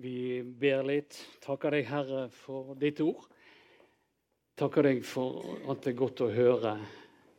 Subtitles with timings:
[0.00, 1.16] Vi ber litt.
[1.42, 3.24] Takker deg, Herre, for ditt ord.
[4.58, 5.40] Takker deg for
[5.72, 6.76] at det er godt å høre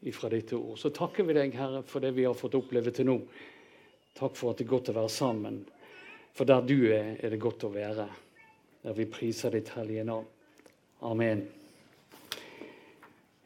[0.03, 0.73] ifra ditt ord.
[0.81, 3.15] Så takker vi deg, Herre, for det vi har fått oppleve til nå.
[4.19, 5.61] Takk for at det er godt å være sammen.
[6.35, 8.09] For der du er, er det godt å være.
[8.83, 10.27] Der vi priser ditt hellige navn.
[11.07, 11.45] Amen.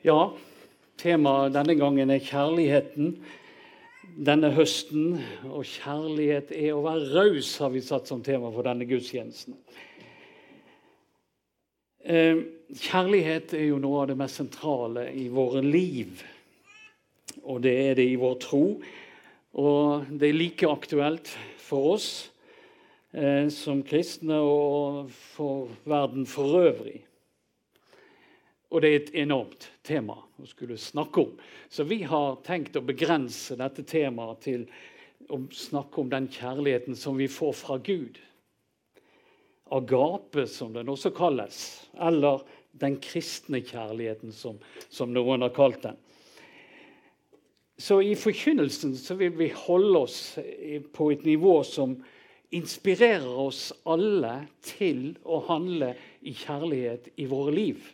[0.01, 0.17] Ja,
[0.97, 3.13] temaet denne gangen er kjærligheten
[4.15, 5.17] denne høsten.
[5.49, 9.57] Og kjærlighet er å være raus, har vi satt som tema for denne gudstjenesten.
[12.03, 12.43] Eh,
[12.83, 16.23] kjærlighet er jo noe av det mest sentrale i våre liv.
[17.43, 18.65] Og det er det i vår tro.
[19.53, 22.09] Og det er like aktuelt for oss
[23.13, 27.01] eh, som kristne og for verden for øvrig.
[28.73, 31.33] Og det er et enormt tema å skulle snakke om.
[31.69, 34.65] Så vi har tenkt å begrense dette temaet til
[35.29, 38.17] å snakke om den kjærligheten som vi får fra Gud.
[39.73, 41.61] Agape, som den også kalles.
[42.01, 42.41] Eller
[42.81, 44.57] den kristne kjærligheten, som,
[44.89, 46.01] som noen har kalt den.
[47.77, 50.19] Så i forkynnelsen så vil vi holde oss
[50.97, 51.99] på et nivå som
[52.53, 55.93] inspirerer oss alle til å handle
[56.25, 57.93] i kjærlighet i våre liv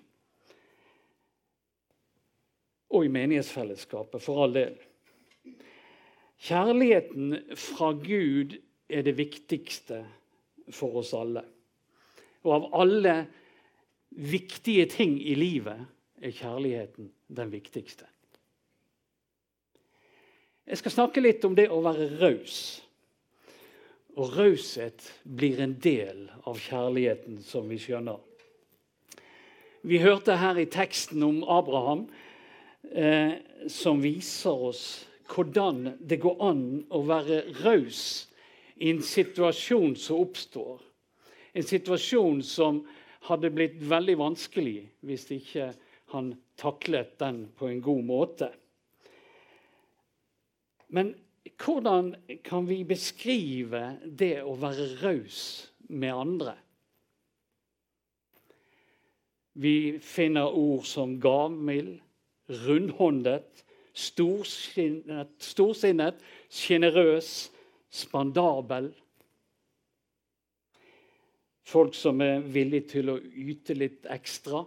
[2.89, 4.77] og i menighetsfellesskapet, for all del.
[6.39, 8.55] Kjærligheten fra Gud
[8.89, 10.03] er det viktigste
[10.73, 11.43] for oss alle.
[12.47, 13.15] Og av alle
[14.09, 15.83] viktige ting i livet
[16.21, 18.07] er kjærligheten den viktigste.
[20.69, 22.57] Jeg skal snakke litt om det å være raus.
[24.19, 28.19] Og raushet blir en del av kjærligheten, som vi skjønner.
[29.81, 32.07] Vi hørte her i teksten om Abraham
[32.91, 33.33] eh,
[33.67, 34.83] som viser oss
[35.29, 38.01] hvordan det går an å være raus
[38.79, 40.79] i en situasjon som oppstår.
[41.53, 42.81] En situasjon som
[43.27, 45.71] hadde blitt veldig vanskelig hvis ikke
[46.13, 48.49] han taklet den på en god måte.
[50.89, 51.13] Men
[51.59, 55.41] hvordan kan vi beskrive det å være raus
[55.89, 56.55] med andre?
[59.59, 61.99] Vi finner ord som gavmild,
[62.49, 67.49] rundhåndet, storsinnet, storsinnet sjenerøs,
[67.89, 68.91] spandabel.
[71.69, 74.63] Folk som er villige til å yte litt ekstra,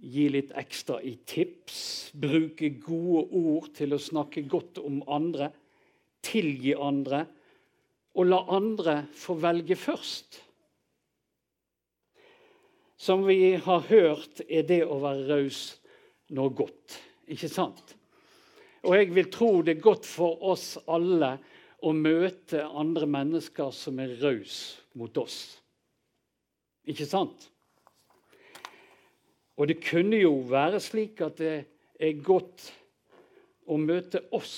[0.00, 5.50] gi litt ekstra i tips, bruke gode ord til å snakke godt om andre,
[6.24, 7.26] tilgi andre
[8.14, 10.40] og la andre få velge først.
[12.96, 15.64] Som vi har hørt, er det å være raus
[16.34, 16.98] noe godt.
[17.30, 17.94] Ikke sant?
[18.84, 21.36] Og jeg vil tro det er godt for oss alle
[21.84, 25.38] å møte andre mennesker som er rause mot oss.
[26.88, 27.48] Ikke sant?
[29.54, 31.54] Og det kunne jo være slik at det
[32.02, 32.66] er godt
[33.70, 34.56] å møte oss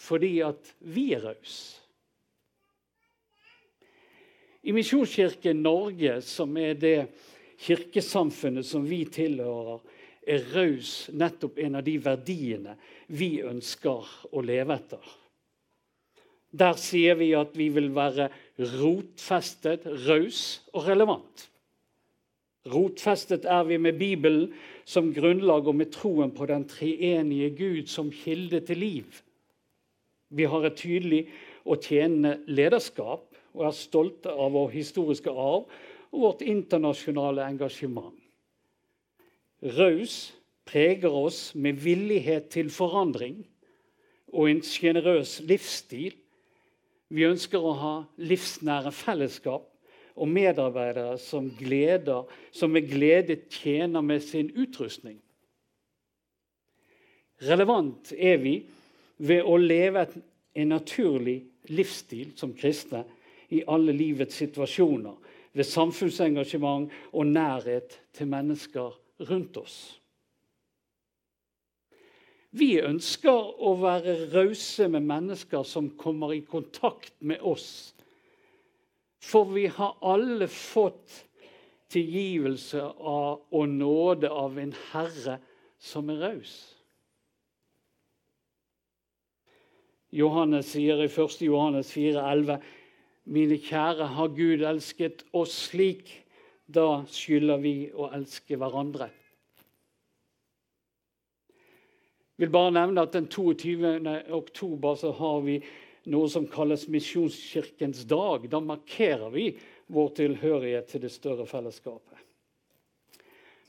[0.00, 1.76] fordi at vi er rause.
[4.60, 6.96] I Misjonskirken Norge, som er det
[7.64, 9.80] kirkesamfunnet som vi tilhører,
[10.26, 12.76] er raus nettopp en av de verdiene
[13.08, 15.02] vi ønsker å leve etter.
[16.50, 18.26] Der sier vi at vi vil være
[18.80, 21.46] rotfestet, raus og relevant.
[22.70, 24.50] Rotfestet er vi med Bibelen
[24.84, 29.22] som grunnlag og med troen på den treenige Gud som kilde til liv.
[30.28, 31.22] Vi har et tydelig
[31.64, 35.70] og tjenende lederskap og er stolte av vår historiske arv
[36.10, 38.19] og vårt internasjonale engasjement.
[39.62, 40.32] Raus
[40.64, 43.42] preger oss med villighet til forandring
[44.32, 46.14] og en sjenerøs livsstil.
[47.10, 49.66] Vi ønsker å ha livsnære fellesskap
[50.20, 55.18] og medarbeidere som, gleder, som med glede tjener med sin utrustning.
[57.40, 58.54] Relevant er vi
[59.16, 60.06] ved å leve
[60.54, 61.38] en naturlig
[61.72, 63.04] livsstil som kristne
[63.50, 65.16] i alle livets situasjoner,
[65.52, 68.94] ved samfunnsengasjement og nærhet til mennesker
[69.28, 69.78] rundt oss.
[72.50, 77.92] Vi ønsker å være rause med mennesker som kommer i kontakt med oss.
[79.22, 81.20] For vi har alle fått
[81.90, 85.38] tilgivelse av og nåde av en Herre
[85.78, 86.54] som er raus.
[90.10, 91.42] Johannes sier i 1.
[91.46, 92.58] Johannes 4,11.:
[93.30, 96.10] Mine kjære, har Gud elsket oss slik,
[96.72, 99.10] da skylder vi å elske hverandre.
[102.40, 103.76] Jeg vil bare nevne at Den 22.
[104.32, 105.58] oktober så har vi
[106.08, 108.46] noe som kalles Misjonskirkens dag.
[108.48, 109.50] Da markerer vi
[109.92, 112.16] vår tilhørighet til det større fellesskapet.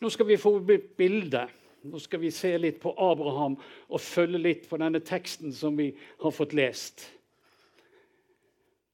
[0.02, 1.44] Nå skal vi få et bilde.
[1.84, 3.58] Nå skal vi se litt på Abraham
[3.90, 7.04] og følge litt på denne teksten som vi har fått lest.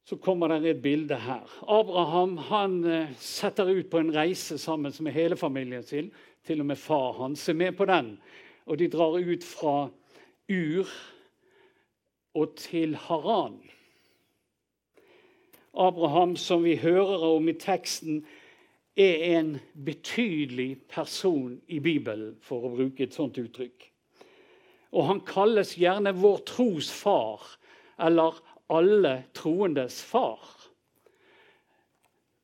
[0.07, 1.49] Så kommer det et bilde her.
[1.67, 6.13] Abraham han eh, setter ut på en reise sammen med hele familien sin.
[6.47, 8.13] Til og med far hans er med på den.
[8.65, 9.89] Og de drar ut fra
[10.47, 10.87] Ur
[12.33, 13.59] og til Haran.
[15.73, 18.25] Abraham, som vi hører om i teksten,
[18.95, 23.91] er en betydelig person i Bibelen, for å bruke et sånt uttrykk.
[24.95, 27.43] Og han kalles gjerne vår tros far,
[27.99, 28.39] eller
[28.69, 30.39] alle troendes far.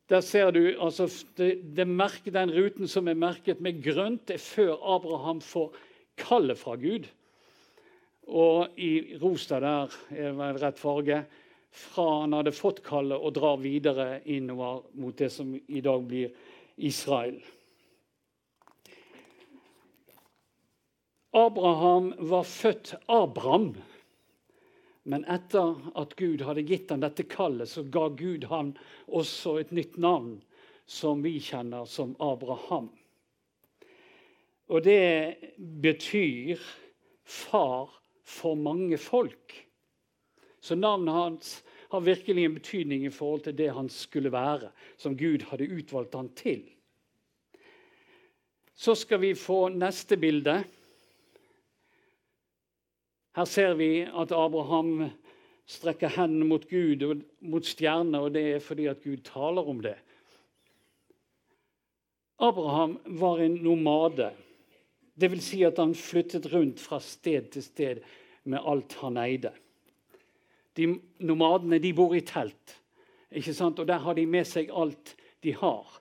[0.10, 4.38] Der ser du altså, det, det merke, Den ruten som er merket med grønt, er
[4.38, 5.74] før Abraham får
[6.18, 7.08] kallet fra Gud.
[8.28, 11.24] Og i rosa der er det rett farge
[11.74, 16.30] fra han hadde fått kallet, og drar videre innover mot det som i dag blir
[16.78, 17.40] Israel.
[21.34, 23.74] Abraham var født Abraham.
[25.04, 28.72] Men etter at Gud hadde gitt ham dette kallet, så ga Gud ham
[29.12, 30.38] også et nytt navn,
[30.86, 32.90] som vi kjenner som Abraham.
[34.72, 35.36] Og det
[35.84, 36.62] betyr
[37.24, 37.92] far
[38.24, 39.56] for mange folk.
[40.64, 41.56] Så navnet hans
[41.92, 46.16] har virkelig en betydning i forhold til det han skulle være, som Gud hadde utvalgt
[46.16, 46.64] han til.
[48.74, 50.64] Så skal vi få neste bilde.
[53.34, 55.10] Her ser vi at Abraham
[55.66, 59.80] strekker hendene mot Gud og mot stjerner, og det er fordi at Gud taler om
[59.82, 59.96] det.
[62.44, 64.34] Abraham var en nomade.
[65.16, 65.44] Dvs.
[65.48, 68.06] Si at han flyttet rundt fra sted til sted
[68.50, 69.54] med alt han eide.
[70.78, 70.90] De
[71.22, 72.78] nomadene de bor i telt,
[73.32, 73.80] ikke sant?
[73.80, 75.16] og der har de med seg alt
[75.46, 76.00] de har.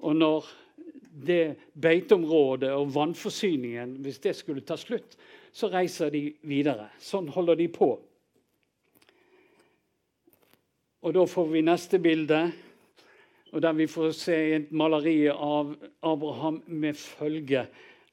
[0.00, 0.48] Og når
[1.26, 5.16] det beiteområdet og vannforsyningen hvis det skulle ta slutt,
[5.56, 6.90] så reiser de videre.
[7.00, 7.94] Sånn holder de på.
[11.06, 12.40] Og Da får vi neste bilde,
[13.54, 15.72] og der vi får se et maleri av
[16.02, 17.66] Abraham med følge,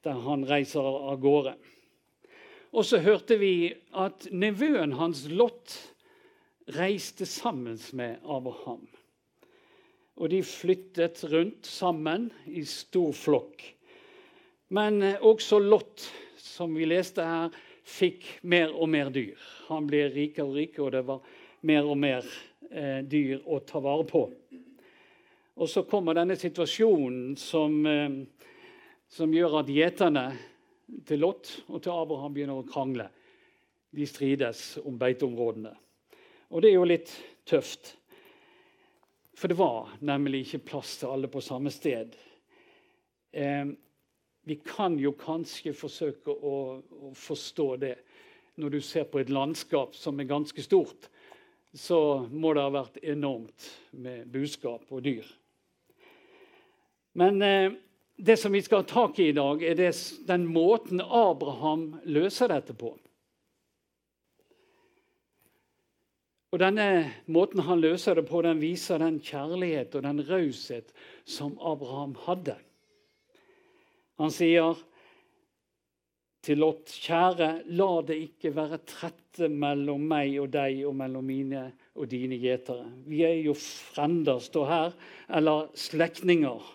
[0.04, 1.56] der han reiser av gårde.
[2.72, 5.76] Og så hørte vi at nevøen hans Lot
[6.78, 8.88] reiste sammen med Abraham.
[10.16, 13.66] Og de flyttet rundt sammen i stor flokk.
[14.70, 16.06] Men eh, også Lot,
[16.44, 17.54] som vi leste her,
[17.88, 19.40] fikk mer og mer dyr.
[19.70, 21.30] Han ble rikere og rikere, og det var
[21.64, 22.28] mer og mer
[22.70, 24.24] eh, dyr å ta vare på.
[25.54, 28.18] Og så kommer denne situasjonen som, eh,
[29.08, 30.26] som gjør at gjeterne
[31.08, 33.08] til Lot og til Abraham begynner å krangle.
[33.94, 35.72] De strides om beiteområdene.
[36.52, 37.14] Og det er jo litt
[37.48, 37.94] tøft.
[39.38, 42.18] For det var nemlig ikke plass til alle på samme sted.
[43.32, 43.72] Eh,
[44.44, 47.96] vi kan jo kanskje forsøke å, å, forstå det.
[48.60, 51.08] Når du ser på et landskap som er ganske stort,
[51.74, 55.26] så må det ha vært enormt med buskap og dyr.
[57.18, 57.72] Men eh,
[58.18, 59.94] det som vi skal ha tak i i dag, er det,
[60.28, 62.94] den måten Abraham løser dette på.
[66.54, 70.94] Og Denne måten han løser det på, den viser den kjærlighet og den raushet
[71.26, 72.60] som Abraham hadde.
[74.22, 74.78] Han sier
[76.44, 81.64] til Lot, kjære, la det ikke være trette mellom meg og deg og mellom mine
[81.96, 82.90] og dine gjetere.
[83.08, 84.98] Vi er jo frender, står her,
[85.40, 86.66] eller slektninger.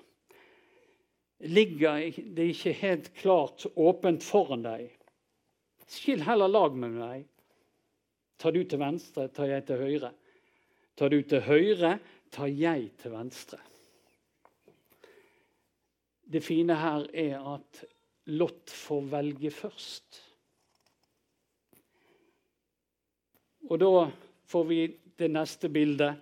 [1.53, 2.01] Ligger
[2.35, 4.89] det ikke helt klart åpent foran deg?
[5.89, 7.29] Skill heller lag med meg.
[8.39, 10.13] Tar du til venstre, tar jeg til høyre.
[10.99, 11.99] Tar du til høyre,
[12.35, 13.61] tar jeg til venstre.
[16.29, 17.85] Det fine her er at
[18.29, 20.19] Lot får velge først.
[23.69, 23.93] Og da
[24.49, 24.81] får vi
[25.19, 26.21] det neste bildet.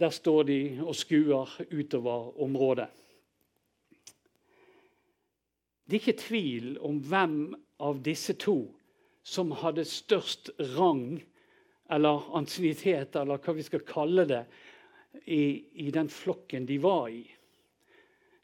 [0.00, 2.88] Der står de og skuer utover området.
[5.84, 7.38] Det er ikke tvil om hvem
[7.80, 8.60] av disse to
[9.26, 11.18] som hadde størst rang
[11.90, 14.44] eller ansiennitet, eller hva vi skal kalle det,
[15.24, 17.24] i, i, den flokken de var i.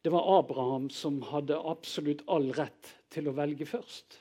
[0.03, 4.21] Det var Abraham som hadde absolutt all rett til å velge først.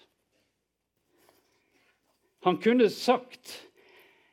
[2.45, 3.71] Han kunne sagt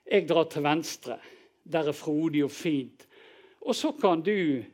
[0.05, 1.19] 'Jeg drar til venstre.
[1.65, 3.07] Der er frodig og fint.'
[3.61, 4.65] Og så kan du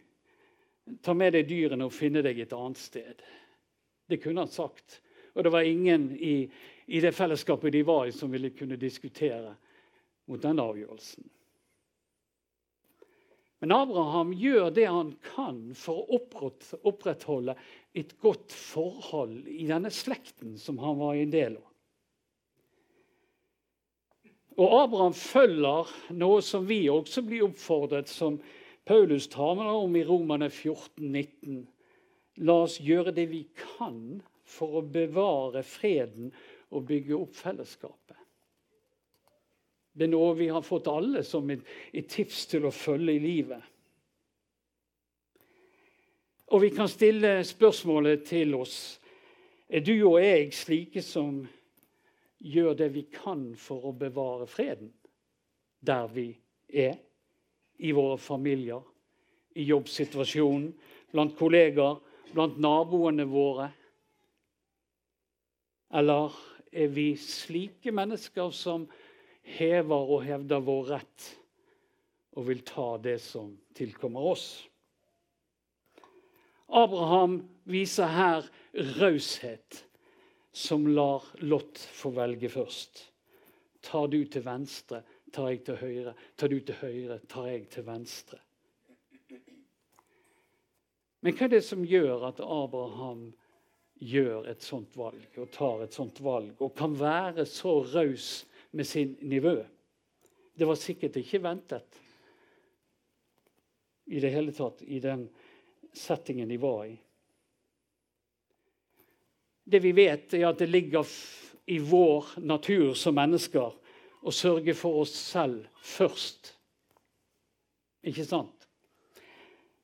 [1.03, 3.23] ta med deg dyrene og finne deg et annet sted.
[4.09, 5.03] Det kunne han sagt.
[5.35, 6.51] Og det var ingen i,
[6.87, 9.55] i det fellesskapet de var i, som ville kunne diskutere
[10.27, 11.29] mot den avgjørelsen.
[13.59, 16.21] Men Abraham gjør det han kan for å
[16.87, 17.57] opprettholde
[17.99, 21.65] et godt forhold i denne slekten som han var en del av.
[24.59, 28.41] Og Abraham følger noe som vi også blir oppfordret, som
[28.89, 31.61] Paulus taler om i Romane 14, 19.
[32.47, 36.33] La oss gjøre det vi kan for å bevare freden
[36.75, 38.18] og bygge opp fellesskapet.
[39.99, 41.65] Det er noe vi har fått alle som et,
[42.07, 43.65] tips til å følge i livet.
[46.55, 48.77] Og vi kan stille spørsmålet til oss
[49.69, 51.43] er du og jeg slike som
[52.39, 54.93] gjør det vi kan for å bevare freden
[55.85, 56.31] der vi
[56.69, 56.95] er,
[57.79, 58.81] i våre familier,
[59.55, 60.73] i jobbsituasjonen,
[61.13, 62.01] blant kollegaer,
[62.33, 63.69] blant naboene våre?
[65.95, 66.35] Eller
[66.73, 68.89] er vi slike mennesker som
[69.57, 71.29] hever og hevder vår rett
[72.39, 74.49] og vil ta det som tilkommer oss?
[76.69, 78.49] Abraham viser her
[78.99, 79.85] raushet
[80.53, 83.07] som lar Lot få velge først.
[83.81, 85.01] Tar du til venstre,
[85.33, 86.15] tar jeg til høyre.
[86.37, 88.41] Tar du til høyre, tar jeg til venstre.
[91.25, 93.31] Men hva er det som gjør at Abraham
[93.99, 98.87] gjør et sånt valg og tar et sånt valg og kan være så raus med
[98.87, 99.57] sin nivå?
[100.55, 102.01] Det var sikkert ikke ventet
[104.09, 105.29] i det hele tatt i den
[105.93, 106.97] settingen de var i.
[109.69, 111.07] Det vi vet, er at det ligger
[111.69, 113.75] i vår natur som mennesker
[114.25, 116.55] å sørge for oss selv først.
[118.09, 118.65] Ikke sant?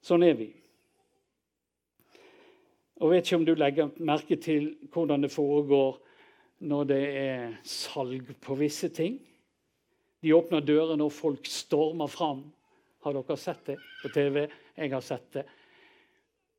[0.05, 0.49] Sånn er vi.
[3.03, 6.01] Og vet ikke om du legger merke til hvordan det foregår
[6.65, 9.19] når det er salg på visse ting.
[10.25, 12.47] De åpner dørene, når folk stormer fram.
[13.05, 14.47] Har dere sett det på TV?
[14.79, 15.45] Jeg har sett det.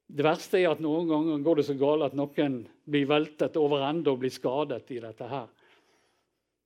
[0.05, 3.87] Det verste er at noen ganger går det så galt at noen blir veltet over
[3.87, 5.49] ende og blir skadet i dette her.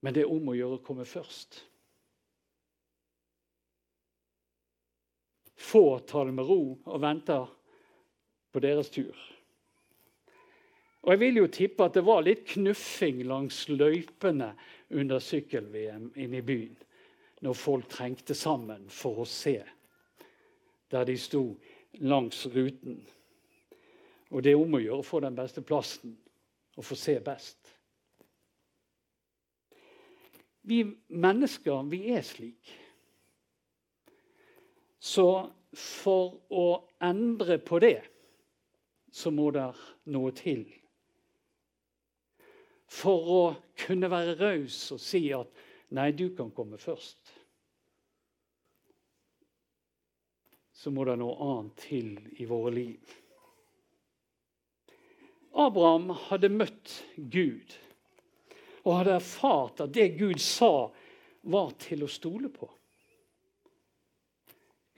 [0.03, 1.61] Men det er om å gjøre å komme først.
[5.59, 7.47] Få tar det med ro og venter
[8.51, 9.15] på deres tur.
[11.01, 14.51] Og Jeg vil jo tippe at det var litt knuffing langs løypene
[14.89, 16.75] under sykkel-VM inne i byen
[17.39, 19.61] når folk trengte sammen for å se
[20.91, 21.43] der de sto
[22.03, 22.97] langs ruten.
[24.29, 26.17] Og det er om å gjøre å få den beste plassen
[26.75, 27.71] og få se best.
[30.69, 32.73] Vi mennesker, vi er slik.
[34.99, 35.29] Så
[35.73, 36.67] for å
[37.01, 38.01] endre på det,
[39.11, 39.69] så må det
[40.11, 40.67] noe til.
[42.99, 43.41] For å
[43.79, 45.51] kunne være raus og si at
[45.95, 47.31] 'nei, du kan komme først',
[50.79, 53.15] så må det noe annet til i våre liv.
[55.59, 57.73] Abraham hadde møtt Gud
[58.85, 60.89] og hadde erfart at det Gud sa,
[61.41, 62.67] var til å stole på.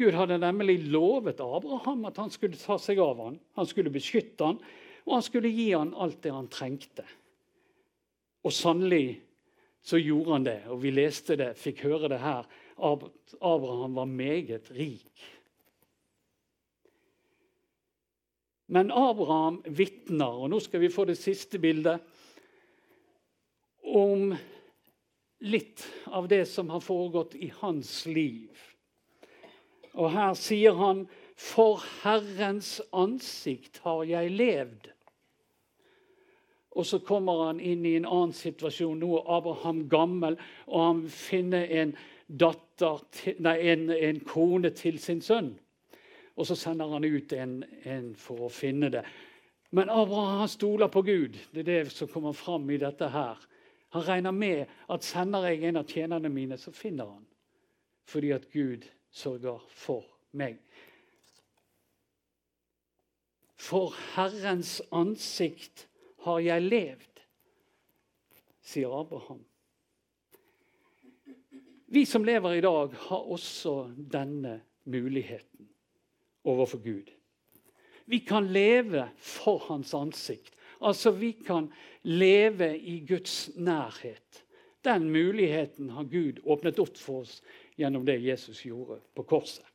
[0.02, 4.48] Gud hadde nemlig lovet Abraham at han skulle ta seg av ham, han skulle beskytte
[4.48, 4.62] ham,
[5.06, 7.06] og han skulle gi ham alt det han trengte.
[8.44, 9.22] Og sannelig
[9.82, 12.48] så gjorde han det, og vi leste det, fikk høre det her.
[12.78, 15.26] Abraham var meget rik.
[18.72, 22.00] Men Abraham vitner, og nå skal vi få det siste bildet,
[23.92, 24.32] om
[25.42, 28.54] litt av det som har foregått i hans liv.
[29.98, 31.04] Og her sier han
[31.42, 34.92] For Herrens ansikt har jeg levd.
[36.72, 39.02] Og så kommer han inn i en annen situasjon.
[39.02, 40.38] Nå er Abraham gammel,
[40.68, 41.92] og han finner en,
[42.28, 43.02] datter,
[43.44, 45.52] nei, en, en kone til sin sønn.
[46.40, 49.04] Og så sender han ut en, en for å finne det.
[49.76, 51.36] Men Abraham stoler på Gud.
[51.52, 53.40] Det er det som kommer fram i dette her.
[53.92, 57.28] Han regner med at sender jeg en av tjenerne mine, så finner han.
[58.08, 60.56] Fordi at Gud sørger for meg.
[63.60, 65.86] For Herrens ansikt
[66.26, 67.24] har jeg levd,
[68.62, 69.42] sier Abraham.
[71.92, 75.68] Vi som lever i dag, har også denne muligheten
[76.48, 77.10] overfor Gud.
[78.06, 80.56] Vi kan leve for hans ansikt.
[80.82, 81.68] Altså, vi kan
[82.04, 84.44] leve i Guds nærhet.
[84.84, 87.42] Den muligheten har Gud åpnet opp for oss
[87.78, 89.66] gjennom det Jesus gjorde på korset.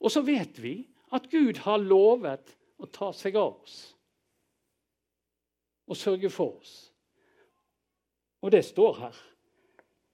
[0.00, 0.74] Og så vet vi
[1.12, 3.80] at Gud har lovet å ta seg av oss
[5.90, 6.92] og sørge for oss.
[8.40, 9.16] Og det står her.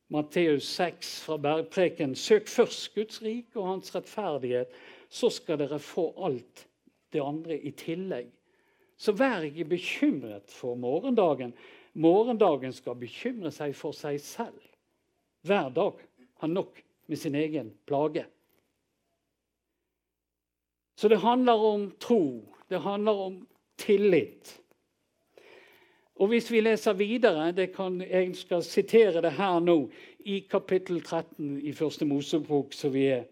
[0.09, 2.15] Matteus 6 fra Bergpreken.
[2.15, 4.73] Søk først Guds rike og hans rettferdighet,
[5.09, 6.67] så skal dere få alt
[7.13, 8.31] det andre i tillegg.
[8.97, 11.53] Så vær ikke bekymret for morgendagen.
[11.93, 14.63] Morgendagen skal bekymre seg for seg selv.
[15.47, 16.01] Hver dag
[16.41, 18.25] har nok med sin egen plage.
[20.97, 22.55] Så det handler om tro.
[22.69, 23.43] Det handler om
[23.77, 24.57] tillit.
[26.17, 29.91] Og Hvis vi leser videre, kan, jeg skal sitere det her nå,
[30.25, 33.27] i kapittel 13 i første Mosebok, så, vi er,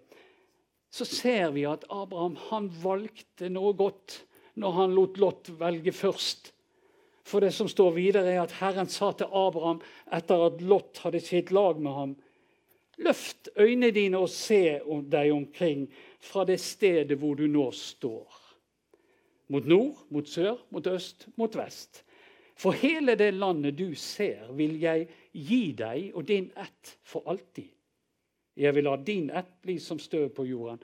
[0.93, 4.21] så ser vi at Abraham han valgte noe godt
[4.61, 6.53] når han lot Lot velge først.
[7.25, 9.81] For det som står videre, er at Herren sa til Abraham
[10.13, 12.15] etter at Lot hadde sitt lag med ham
[12.99, 14.79] Løft øynene dine og se
[15.11, 15.89] deg omkring
[16.23, 18.41] fra det stedet hvor du nå står.
[19.51, 22.04] Mot nord, mot sør, mot øst, mot vest.
[22.57, 27.71] For hele det landet du ser, vil jeg gi deg og din ett for alltid.
[28.55, 30.79] Jeg vil la din ett bli som støv på jorden.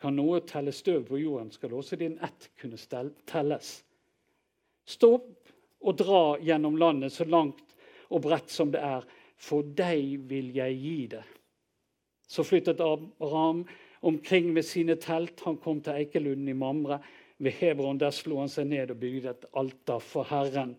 [0.00, 2.80] Kan noe telle støv på jorden, skal også din ett kunne
[3.28, 3.74] telles.
[4.88, 5.52] Stå opp
[5.82, 7.76] og dra gjennom landet så langt
[8.08, 9.04] og bredt som det er.
[9.36, 11.22] For deg vil jeg gi det.
[12.26, 13.66] Så flyttet Abraham
[14.00, 15.42] omkring med sine telt.
[15.44, 17.02] Han kom til Eikelunden i Mamre.
[17.42, 20.76] Ved Hebron der slo han seg ned og bygde et alter for Herren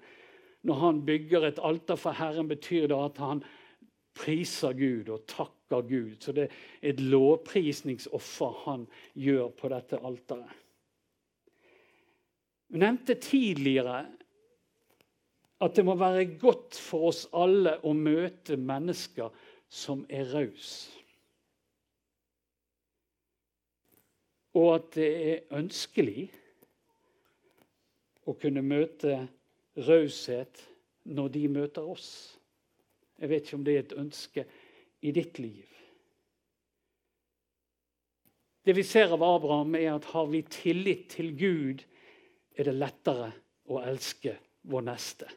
[0.63, 3.43] når han bygger et alter for Herren, betyr det at han
[4.15, 6.15] priser Gud og takker Gud.
[6.21, 8.85] Så det er et lovprisningsoffer han
[9.19, 10.59] gjør på dette alteret.
[12.73, 14.05] Vi nevnte tidligere
[15.63, 19.29] at det må være godt for oss alle å møte mennesker
[19.69, 20.89] som er rause.
[24.53, 26.27] Og at det er ønskelig
[28.29, 29.23] å kunne møte
[29.77, 30.63] raushet
[31.03, 32.09] når de møter oss.
[33.19, 34.45] Jeg vet ikke om det er et ønske
[35.03, 35.69] i ditt liv.
[38.63, 41.83] Det vi ser av Abraham, er at har vi tillit til Gud,
[42.55, 43.33] er det lettere
[43.67, 44.37] å elske
[44.71, 45.27] vår neste.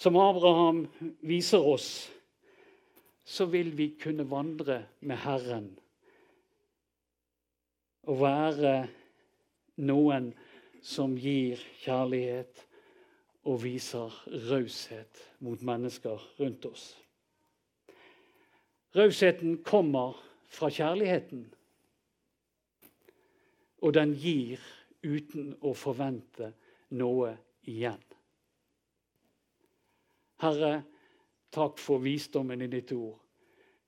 [0.00, 0.84] Som Abraham
[1.26, 1.88] viser oss,
[3.26, 5.66] så vil vi kunne vandre med Herren
[8.06, 8.74] og være
[9.76, 10.30] noen
[10.82, 12.62] som gir kjærlighet
[13.46, 14.14] og viser
[14.50, 16.86] raushet mot mennesker rundt oss.
[18.96, 20.16] Rausheten kommer
[20.48, 21.44] fra kjærligheten,
[23.84, 24.62] og den gir
[25.04, 26.52] uten å forvente
[26.96, 27.34] noe
[27.68, 28.00] igjen.
[30.42, 30.80] Herre,
[31.52, 33.18] takk for visdommen i ditt ord.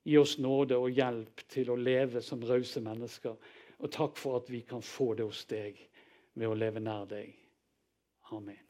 [0.09, 3.37] Gi oss nåde og hjelp til å leve som rause mennesker
[3.79, 5.79] og takk for at vi kan få det hos deg
[6.35, 7.35] ved å leve nær deg.
[8.35, 8.68] Amen.